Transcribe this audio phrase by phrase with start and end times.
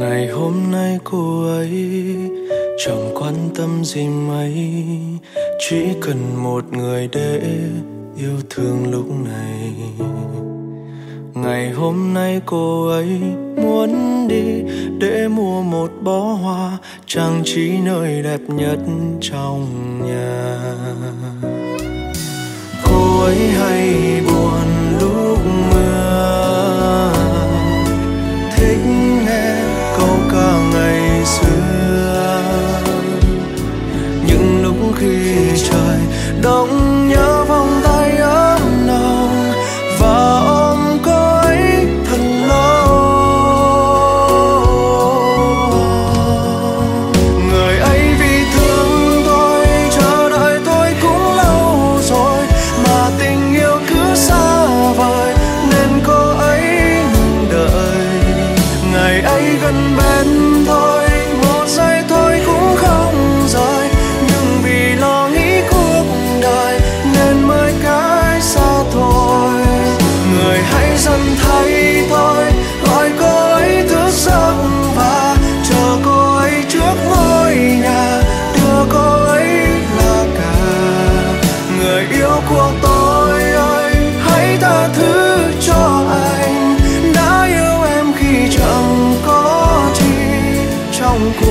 [0.00, 2.39] ngày hôm nay cô ấy
[2.86, 4.72] chẳng quan tâm gì mấy,
[5.58, 7.40] chỉ cần một người để
[8.16, 9.72] yêu thương lúc này.
[11.34, 13.20] Ngày hôm nay cô ấy
[13.56, 14.62] muốn đi
[15.00, 18.78] để mua một bó hoa, trang trí nơi đẹp nhất
[19.20, 19.66] trong
[20.06, 20.58] nhà.
[22.84, 23.94] Cô ấy hay
[24.26, 24.69] buồn
[36.42, 36.89] 懂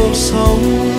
[0.10, 0.99] cuộc sống.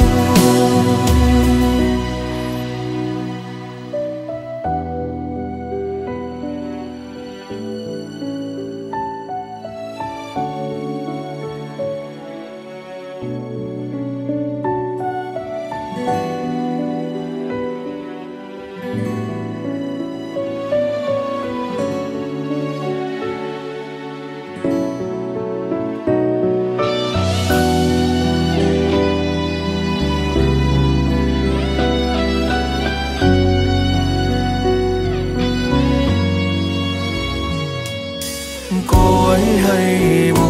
[38.86, 40.49] Cô ấy hay buồn.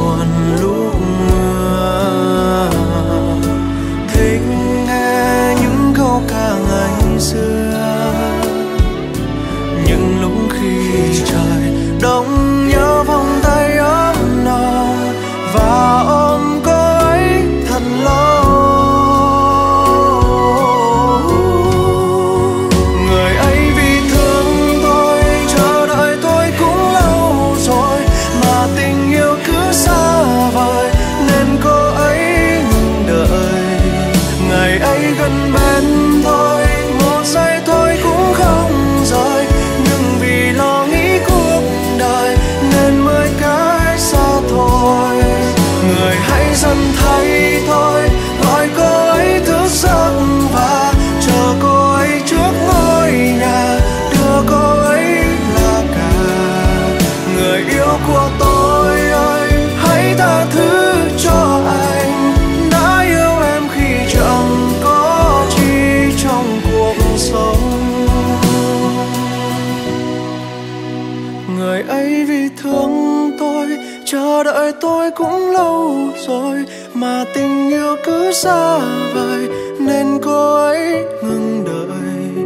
[74.60, 75.97] đợi tôi cũng lâu
[76.28, 76.65] rồi
[76.95, 78.78] mà tình yêu cứ xa
[79.15, 79.48] vời,
[79.78, 82.45] nên cô ấy ngừng đợi.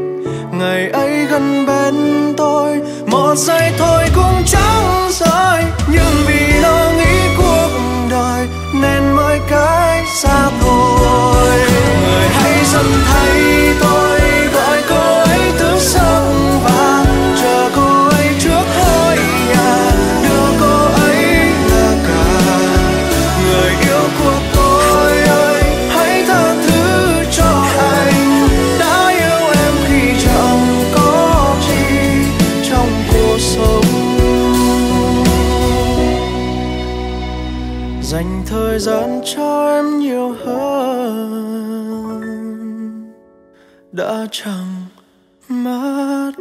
[0.52, 1.94] Ngày ấy gần bên
[2.37, 4.04] tôi, một giây thôi
[38.05, 41.45] dành thời gian cho em nhiều hơn.
[43.93, 44.87] Đã chẳng
[45.49, 46.33] mất